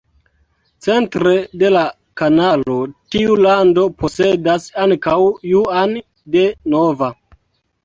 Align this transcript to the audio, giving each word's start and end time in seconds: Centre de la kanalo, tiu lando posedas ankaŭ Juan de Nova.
Centre 0.85 1.33
de 1.63 1.69
la 1.73 1.83
kanalo, 2.21 2.79
tiu 3.17 3.37
lando 3.47 3.85
posedas 4.01 4.67
ankaŭ 4.87 5.21
Juan 5.53 5.97
de 6.39 6.49
Nova. 6.77 7.15